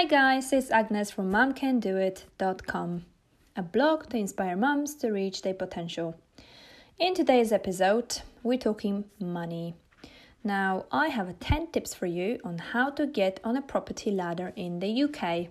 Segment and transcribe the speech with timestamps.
[0.00, 3.04] Hi guys, it's Agnes from momcandoit.com,
[3.54, 6.18] a blog to inspire moms to reach their potential.
[6.98, 9.74] In today's episode, we're talking money.
[10.42, 14.54] Now, I have 10 tips for you on how to get on a property ladder
[14.56, 15.48] in the UK.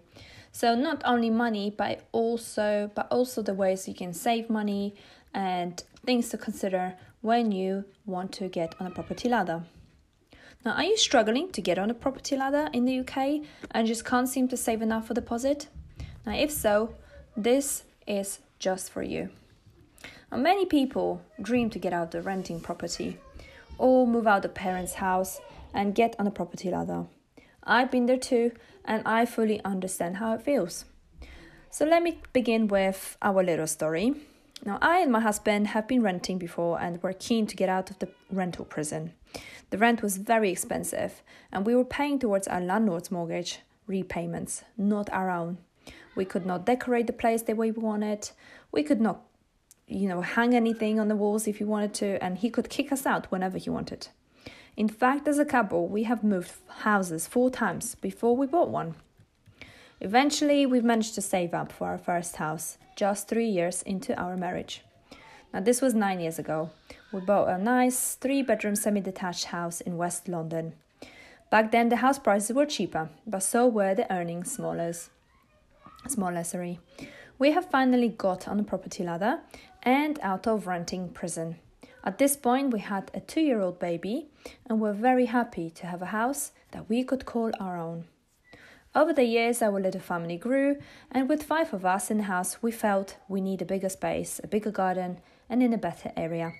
[0.51, 4.95] So not only money, but also but also the ways you can save money
[5.31, 9.61] and things to consider when you want to get on a property ladder.
[10.65, 14.03] Now, are you struggling to get on a property ladder in the UK and just
[14.03, 15.67] can't seem to save enough for deposit?
[16.25, 16.95] Now, if so,
[17.37, 19.29] this is just for you.
[20.29, 23.17] Now, many people dream to get out of renting property
[23.77, 25.39] or move out of parents' house
[25.73, 27.05] and get on a property ladder.
[27.63, 28.51] I've been there too,
[28.83, 30.83] and I fully understand how it feels.
[31.71, 34.13] So, let me begin with our little story.
[34.65, 37.89] Now, I and my husband have been renting before and were keen to get out
[37.91, 39.13] of the rental prison.
[39.69, 45.09] The rent was very expensive, and we were paying towards our landlord's mortgage repayments, not
[45.11, 45.57] our own.
[46.15, 48.31] We could not decorate the place the way we wanted.
[48.71, 49.21] We could not,
[49.87, 52.91] you know, hang anything on the walls if he wanted to, and he could kick
[52.91, 54.07] us out whenever he wanted.
[54.75, 58.95] In fact, as a couple, we have moved houses four times before we bought one.
[60.01, 64.37] Eventually, we managed to save up for our first house, just three years into our
[64.37, 64.81] marriage.
[65.53, 66.69] Now, this was nine years ago.
[67.11, 70.73] We bought a nice three bedroom semi detached house in West London.
[71.49, 74.93] Back then, the house prices were cheaper, but so were the earnings smaller.
[76.07, 76.79] Smaller, sorry.
[77.39, 79.39] We have finally got on the property ladder
[79.81, 81.55] and out of renting prison.
[82.03, 84.27] At this point, we had a two year old baby
[84.67, 88.05] and were very happy to have a house that we could call our own.
[88.95, 90.77] Over the years, our little family grew,
[91.11, 94.41] and with five of us in the house, we felt we need a bigger space,
[94.43, 96.53] a bigger garden, and in a better area.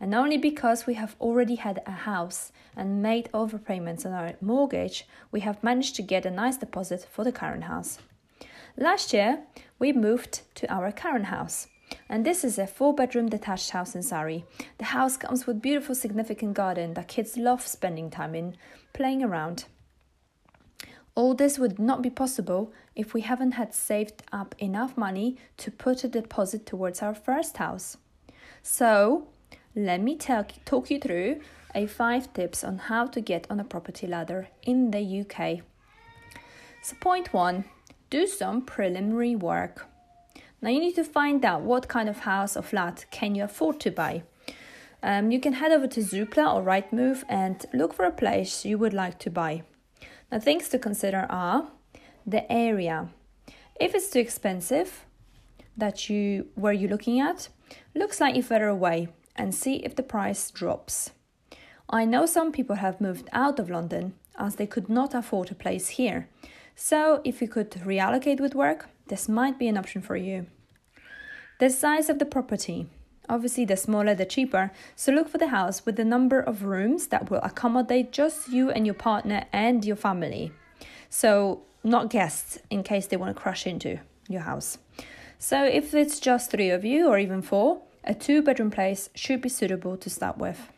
[0.00, 5.06] And only because we have already had a house and made overpayments on our mortgage,
[5.30, 7.98] we have managed to get a nice deposit for the current house.
[8.76, 9.40] Last year,
[9.78, 11.66] we moved to our current house.
[12.08, 14.44] And this is a four bedroom detached house in Surrey.
[14.78, 18.56] The house comes with beautiful significant garden that kids love spending time in,
[18.94, 19.64] playing around.
[21.20, 25.70] All this would not be possible if we haven't had saved up enough money to
[25.70, 27.98] put a deposit towards our first house.
[28.62, 29.28] So,
[29.76, 31.42] let me talk, talk you through
[31.74, 35.60] a 5 tips on how to get on a property ladder in the UK.
[36.82, 37.66] So, point 1
[38.08, 39.86] do some preliminary work.
[40.62, 43.78] Now, you need to find out what kind of house or flat can you afford
[43.80, 44.22] to buy.
[45.02, 48.78] Um, you can head over to Zoopla or Rightmove and look for a place you
[48.78, 49.64] would like to buy.
[50.30, 51.68] Now, things to consider are
[52.26, 53.08] the area.
[53.80, 55.04] If it's too expensive,
[55.76, 57.48] that you where you're looking at
[57.94, 61.12] looks slightly further away and see if the price drops.
[61.88, 65.54] I know some people have moved out of London as they could not afford a
[65.54, 66.28] place here.
[66.76, 70.46] So, if you could reallocate with work, this might be an option for you.
[71.58, 72.86] The size of the property.
[73.30, 77.06] Obviously, the smaller the cheaper, so look for the house with the number of rooms
[77.06, 80.50] that will accommodate just you and your partner and your family.
[81.08, 84.78] So, not guests in case they want to crash into your house.
[85.38, 89.40] So, if it's just three of you or even four, a two bedroom place should
[89.40, 90.68] be suitable to start with.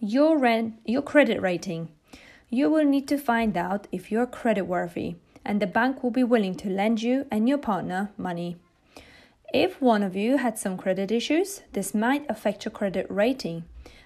[0.00, 1.90] Your rent, your credit rating.
[2.48, 6.24] You will need to find out if you're credit worthy and the bank will be
[6.24, 8.56] willing to lend you and your partner money.
[9.54, 13.62] If one of you had some credit issues, this might affect your credit rating.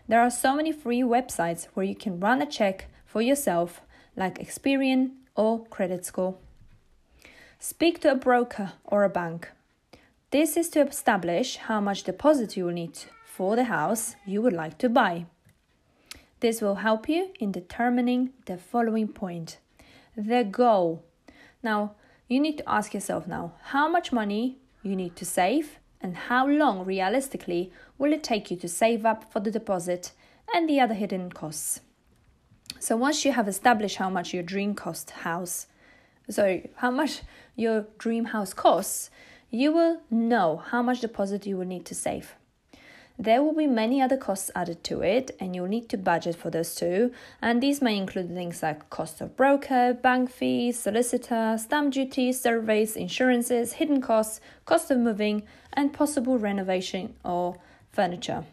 [0.07, 3.81] There are so many free websites where you can run a check for yourself,
[4.15, 6.37] like Experian or Credit Score.
[7.59, 9.49] Speak to a broker or a bank.
[10.33, 14.53] This is to establish how much deposit you will need for the house you would
[14.53, 15.25] like to buy.
[16.41, 19.57] This will help you in determining the following point
[20.15, 21.07] the goal.
[21.63, 21.95] Now,
[22.29, 26.47] you need to ask yourself now how much money you need to save, and how
[26.47, 30.13] long realistically will it take you to save up for the deposit
[30.55, 31.81] and the other hidden costs.
[32.79, 35.67] So once you have established how much your dream cost house,
[36.31, 37.23] sorry, how much
[37.57, 39.11] your dream house costs,
[39.51, 42.35] you will know how much deposit you will need to save.
[43.21, 46.51] There will be many other costs added to it, and you'll need to budget for
[46.51, 47.13] those too.
[47.43, 52.95] And these may include things like cost of broker, bank fees, solicitor, stamp duty, surveys,
[52.95, 55.43] insurances, hidden costs, cost of moving,
[55.73, 57.57] and possible renovation or
[57.91, 58.45] furniture.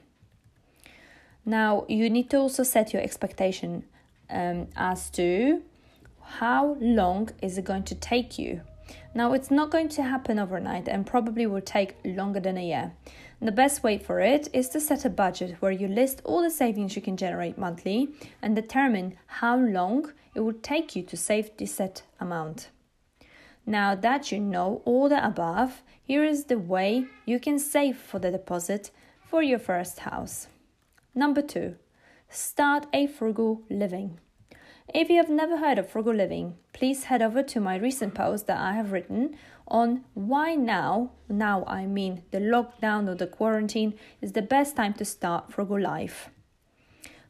[1.46, 3.84] Now, you need to also set your expectation
[4.32, 5.62] um, as to
[6.40, 8.62] how long is it going to take you
[9.14, 12.94] Now, it's not going to happen overnight and probably will take longer than a year.
[13.42, 16.50] The best way for it is to set a budget where you list all the
[16.50, 18.10] savings you can generate monthly
[18.42, 22.70] and determine how long it will take you to save the set amount.
[23.66, 28.20] Now that you know all the above, here is the way you can save for
[28.20, 28.92] the deposit
[29.24, 30.48] for your first house.
[31.14, 31.76] Number two,
[32.30, 34.20] start a frugal living.
[34.94, 38.46] If you have never heard of frugal living, please head over to my recent post
[38.48, 39.36] that I have written
[39.68, 44.94] on why now, now I mean the lockdown or the quarantine, is the best time
[44.94, 46.30] to start frugal life.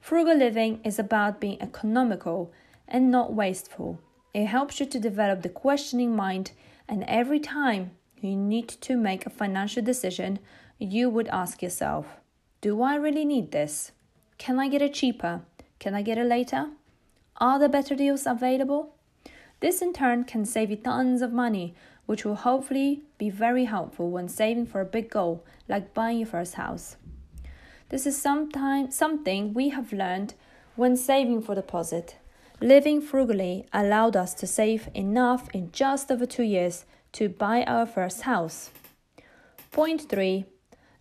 [0.02, 2.52] Frugal living is about being economical
[2.88, 4.00] and not wasteful.
[4.34, 6.52] It helps you to develop the questioning mind,
[6.90, 10.40] and every time you need to make a financial decision,
[10.78, 12.18] you would ask yourself
[12.60, 13.94] Do I really need this?
[14.38, 15.42] Can I get it cheaper?
[15.80, 16.68] Can I get it later?
[17.38, 18.96] Are there better deals available?
[19.60, 24.10] This in turn can save you tons of money, which will hopefully be very helpful
[24.10, 26.98] when saving for a big goal like buying your first house.
[27.90, 30.34] This is sometime, something we have learned
[30.76, 32.18] when saving for deposit
[32.62, 37.86] Living frugally allowed us to save enough in just over two years to buy our
[37.86, 38.70] first house.
[39.72, 40.46] Point 3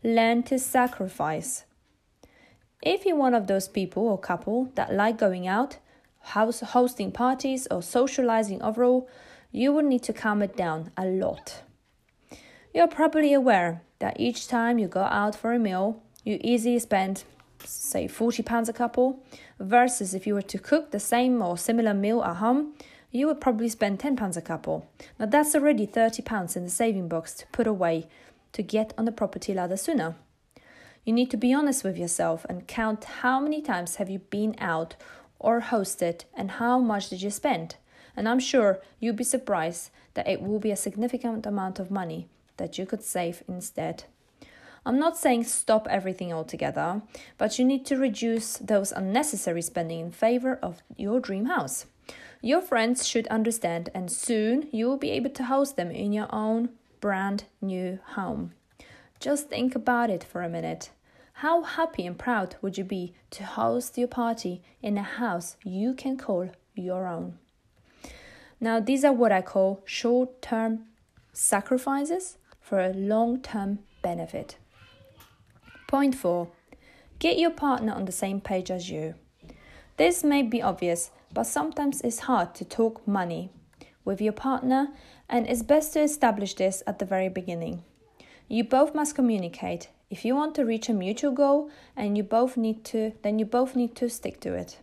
[0.02, 1.64] Learn to sacrifice.
[2.82, 5.78] If you're one of those people or couple that like going out,
[6.24, 9.08] house hosting parties, or socializing overall,
[9.52, 11.62] you will need to calm it down a lot.
[12.74, 17.24] You're probably aware that each time you go out for a meal, you easily spend
[17.66, 19.22] say 40 pounds a couple
[19.58, 22.74] versus if you were to cook the same or similar meal at home
[23.10, 24.86] you would probably spend 10 pounds a couple
[25.18, 28.06] now that's already 30 pounds in the saving box to put away
[28.52, 30.14] to get on the property ladder sooner
[31.04, 34.54] you need to be honest with yourself and count how many times have you been
[34.58, 34.96] out
[35.38, 37.76] or hosted and how much did you spend
[38.16, 42.28] and i'm sure you'll be surprised that it will be a significant amount of money
[42.56, 44.04] that you could save instead
[44.86, 47.00] I'm not saying stop everything altogether,
[47.38, 51.86] but you need to reduce those unnecessary spending in favor of your dream house.
[52.42, 56.28] Your friends should understand, and soon you will be able to host them in your
[56.30, 56.68] own
[57.00, 58.52] brand new home.
[59.20, 60.90] Just think about it for a minute.
[61.38, 65.92] How happy and proud would you be to host your party in a house you
[65.92, 67.38] can call your own?
[68.60, 70.84] Now, these are what I call short term
[71.32, 74.58] sacrifices for a long term benefit.
[75.88, 76.48] Point 4.
[77.18, 79.14] Get your partner on the same page as you.
[79.96, 83.50] This may be obvious, but sometimes it's hard to talk money
[84.04, 84.88] with your partner,
[85.28, 87.82] and it's best to establish this at the very beginning.
[88.48, 89.88] You both must communicate.
[90.14, 93.44] If you want to reach a mutual goal and you both need to, then you
[93.44, 94.78] both need to stick to it.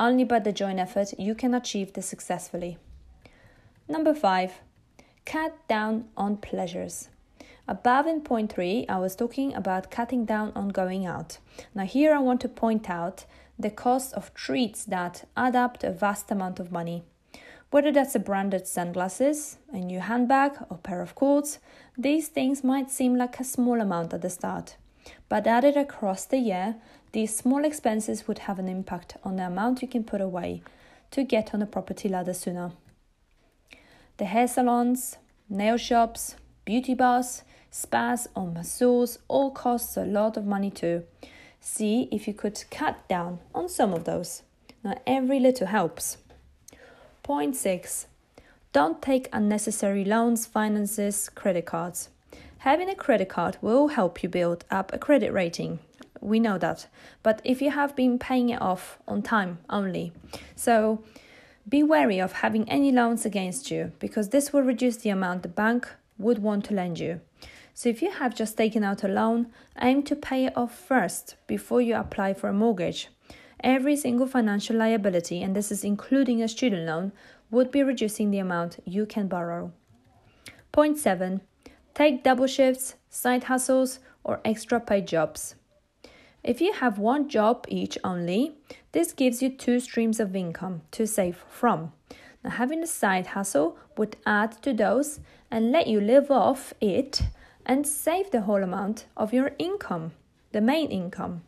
[0.00, 2.76] Only by the joint effort you can achieve this successfully.
[3.88, 4.54] Number 5.
[5.24, 7.10] Cut down on pleasures.
[7.68, 11.38] Above in point 3, I was talking about cutting down on going out.
[11.72, 13.24] Now, here I want to point out
[13.56, 17.04] the cost of treats that add up to a vast amount of money.
[17.70, 21.58] Whether that's a branded sunglasses, a new handbag, or pair of clothes,
[21.98, 24.76] these things might seem like a small amount at the start.
[25.28, 26.76] But added across the year,
[27.12, 30.62] these small expenses would have an impact on the amount you can put away
[31.10, 32.72] to get on the property ladder sooner.
[34.18, 35.18] The hair salons,
[35.48, 41.04] nail shops, beauty bars, spas or masseurs all costs a lot of money too.
[41.60, 44.42] See if you could cut down on some of those.
[44.84, 46.18] Now, every little helps.
[47.26, 48.06] Point six
[48.72, 52.10] don't take unnecessary loans, finances, credit cards.
[52.58, 55.80] Having a credit card will help you build up a credit rating.
[56.20, 56.86] We know that.
[57.24, 60.12] But if you have been paying it off on time only,
[60.54, 61.02] so
[61.68, 65.48] be wary of having any loans against you because this will reduce the amount the
[65.48, 67.22] bank would want to lend you.
[67.74, 69.48] So if you have just taken out a loan,
[69.82, 73.08] aim to pay it off first before you apply for a mortgage.
[73.60, 77.12] Every single financial liability, and this is including a student loan,
[77.50, 79.72] would be reducing the amount you can borrow.
[80.72, 81.40] Point 7.
[81.94, 85.54] Take double shifts, side hustles, or extra paid jobs.
[86.44, 88.54] If you have one job each only,
[88.92, 91.92] this gives you two streams of income to save from.
[92.44, 95.18] Now, having a side hustle would add to those
[95.50, 97.22] and let you live off it
[97.64, 100.12] and save the whole amount of your income,
[100.52, 101.42] the main income.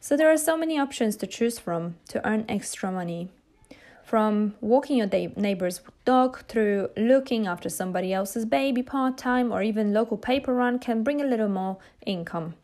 [0.00, 3.30] So there are so many options to choose from to earn extra money.
[4.04, 9.92] From walking your neighbor's dog through looking after somebody else's baby part time or even
[9.92, 12.54] local paper run can bring a little more income.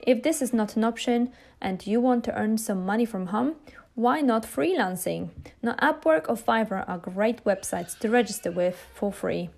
[0.00, 3.54] If this is not an option and you want to earn some money from home,
[3.94, 5.28] why not freelancing?
[5.62, 9.50] Now, Upwork or Fiverr are great websites to register with for free.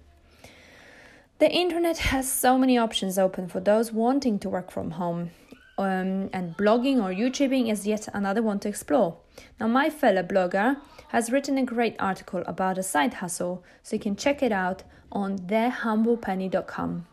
[1.39, 5.31] The internet has so many options open for those wanting to work from home,
[5.79, 9.19] um, and blogging or YouTubing is yet another one to explore.
[9.61, 10.79] Now, my fellow blogger
[11.09, 14.83] has written a great article about a side hustle, so you can check it out
[15.13, 17.07] on thehumblepenny.com.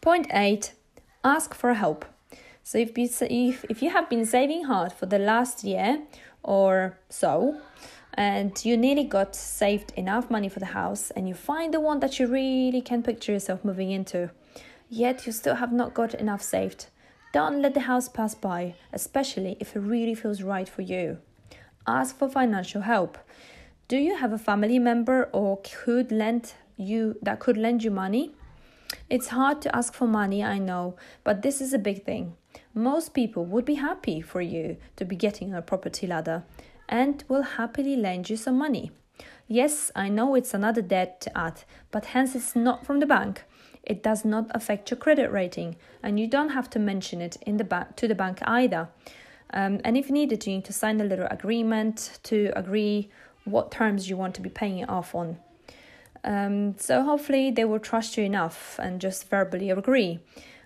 [0.00, 0.72] Point 8
[1.24, 2.04] Ask for help.
[2.62, 6.02] So, if, if, if you have been saving hard for the last year
[6.42, 7.60] or so,
[8.14, 12.00] and you nearly got saved enough money for the house and you find the one
[12.00, 14.30] that you really can picture yourself moving into,
[14.88, 16.86] yet you still have not got enough saved.
[17.36, 21.18] Don't let the house pass by, especially if it really feels right for you.
[21.86, 23.18] Ask for financial help.
[23.88, 28.34] Do you have a family member or could lend you that could lend you money?
[29.10, 32.36] It's hard to ask for money, I know, but this is a big thing.
[32.72, 36.42] Most people would be happy for you to be getting a property ladder
[36.88, 38.92] and will happily lend you some money.
[39.46, 43.44] Yes, I know it's another debt to add, but hence it's not from the bank.
[43.86, 47.56] It does not affect your credit rating, and you don't have to mention it in
[47.56, 48.88] the ba- to the bank either.
[49.50, 53.08] Um, and if needed, you need to sign a little agreement to agree
[53.44, 55.38] what terms you want to be paying it off on.
[56.24, 60.18] Um, so hopefully they will trust you enough and just verbally agree.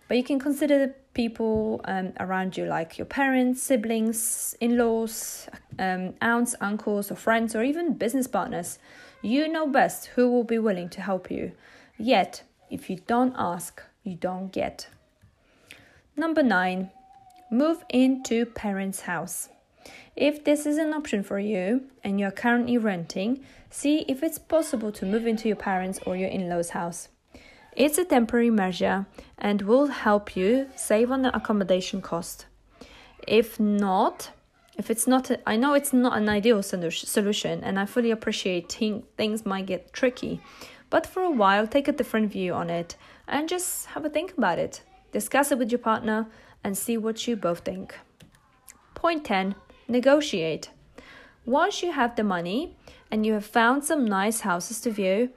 [0.09, 5.49] But you can consider the people um, around you, like your parents, siblings, in laws,
[5.79, 8.79] um, aunts, uncles, or friends, or even business partners.
[9.23, 11.53] You know best who will be willing to help you.
[11.99, 14.89] Yet, if you don't ask, you don't get.
[16.17, 16.91] Number nine,
[17.51, 19.49] move into parents' house.
[20.17, 24.93] If this is an option for you and you're currently renting, see if it's possible
[24.93, 27.09] to move into your parents' or your in law's house.
[27.77, 29.07] It's a temporary measure
[29.39, 32.47] and will help you save on the accommodation cost.
[33.27, 34.31] If not,
[34.77, 38.73] if it's not, a, I know it's not an ideal solution, and I fully appreciate
[39.17, 40.41] things might get tricky,
[40.91, 44.37] but for a while, take a different view on it and just have a think
[44.37, 44.83] about it.
[45.13, 46.27] Discuss it with your partner
[46.63, 47.97] and see what you both think.
[48.95, 49.55] Point 10
[49.89, 50.71] Negotiate.
[51.47, 52.77] Once you have the money
[53.11, 55.31] and you have found some nice houses to view,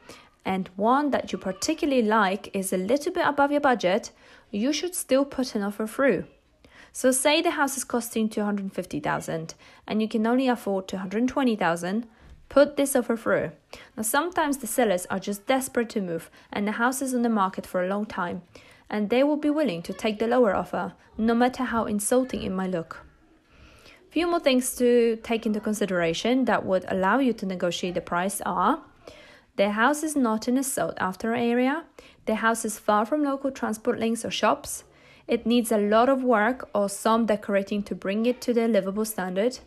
[0.45, 4.11] and one that you particularly like is a little bit above your budget,
[4.51, 6.25] you should still put an offer through.
[6.91, 9.55] So say the house is costing 250,000
[9.87, 12.05] and you can only afford 220,000,
[12.49, 13.51] put this offer through.
[13.97, 17.29] Now sometimes the sellers are just desperate to move and the house is on the
[17.29, 18.43] market for a long time
[18.89, 22.51] and they will be willing to take the lower offer no matter how insulting it
[22.51, 23.05] might look.
[24.09, 28.41] Few more things to take into consideration that would allow you to negotiate the price
[28.41, 28.83] are
[29.55, 31.83] the house is not in a sought after area.
[32.25, 34.83] The house is far from local transport links or shops.
[35.27, 39.05] It needs a lot of work or some decorating to bring it to the livable
[39.05, 39.59] standard.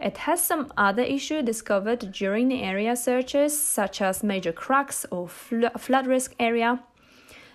[0.00, 5.28] It has some other issue discovered during the area searches, such as major cracks or
[5.28, 6.82] fl- flood risk area.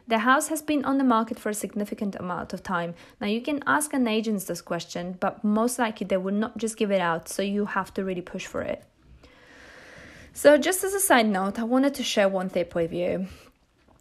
[0.07, 2.95] The house has been on the market for a significant amount of time.
[3.19, 6.77] Now, you can ask an agent this question, but most likely they will not just
[6.77, 8.86] give it out, so you have to really push for it.
[10.31, 13.27] So, just as a side note, I wanted to share one tip with you.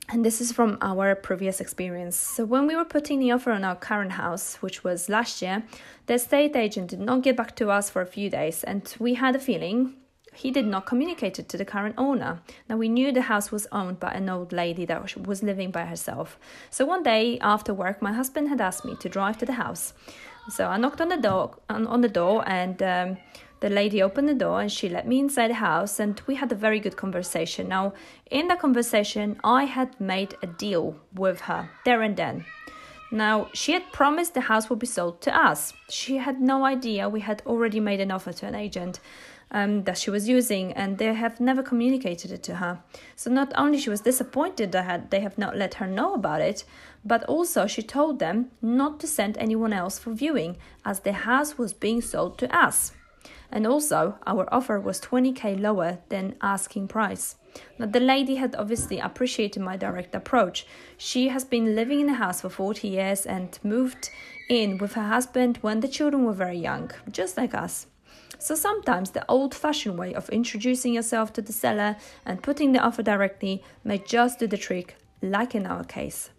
[0.09, 2.17] And this is from our previous experience.
[2.17, 5.65] So, when we were putting the offer on our current house, which was last year,
[6.07, 9.15] the estate agent did not get back to us for a few days, and we
[9.15, 9.95] had a feeling
[10.37, 12.41] he did not communicate it to the current owner.
[12.69, 15.87] Now, we knew the house was owned by an old lady that was living by
[15.87, 16.39] herself.
[16.71, 19.95] So, one day after work, my husband had asked me to drive to the house.
[20.51, 23.17] So, I knocked on the door, on, the door and um,
[23.67, 26.53] the lady opened the door and she let me inside the house, and we had
[26.53, 27.67] a very good conversation.
[27.67, 27.95] Now,
[28.31, 32.45] in the conversation, I had made a deal with her there and then.
[33.11, 35.73] Now, she had promised the house would be sold to us.
[35.89, 39.01] She had no idea we had already made an offer to an agent
[39.51, 42.79] um, that she was using, and they have never communicated it to her.
[43.17, 46.63] So not only she was disappointed that they have not let her know about it,
[47.05, 51.59] but also she told them not to send anyone else for viewing, as the house
[51.59, 52.93] was being sold to us.
[53.51, 57.37] And also, our offer was 20k lower than asking price.
[57.79, 60.67] Now, the lady had obviously appreciated my direct approach.
[60.97, 64.11] She has been living in the house for 40 years and moved
[64.49, 67.87] in with her husband when the children were very young, just like us.
[68.39, 72.81] So sometimes the old fashioned way of introducing yourself to the seller and putting the
[72.81, 76.31] offer directly may just do the trick, like in our case.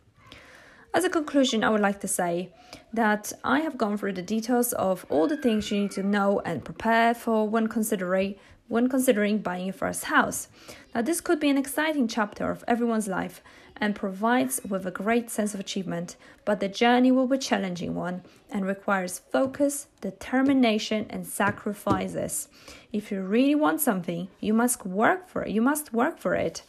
[0.93, 2.51] As a conclusion, I would like to say
[2.93, 6.39] that I have gone through the details of all the things you need to know
[6.45, 8.35] and prepare for when considering
[8.69, 10.49] when considering buying your first house.
[10.93, 13.41] Now, this could be an exciting chapter of everyone's life,
[13.79, 16.15] and provides with a great sense of achievement,
[16.45, 22.47] but the journey will be a challenging one and requires focus, determination, and sacrifices.
[22.91, 25.51] If you really want something, you must work for it.
[25.51, 26.63] You must work for it.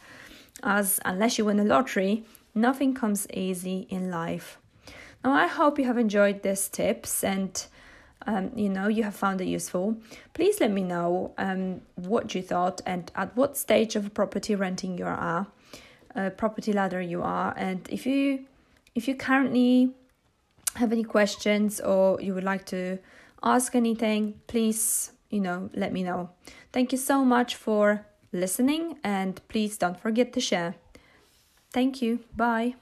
[0.61, 4.59] As unless you win the lottery, nothing comes easy in life.
[5.23, 7.65] Now, I hope you have enjoyed these tips and
[8.25, 9.97] um, you know you have found it useful.
[10.33, 14.97] Please let me know um, what you thought and at what stage of property renting
[14.97, 15.47] you are,
[16.15, 18.45] uh, property ladder you are, and if you
[18.95, 19.93] if you currently
[20.75, 22.99] have any questions or you would like to
[23.43, 26.29] ask anything, please you know let me know.
[26.71, 30.75] Thank you so much for listening and please don't forget to share.
[31.71, 32.19] Thank you.
[32.35, 32.75] Bye.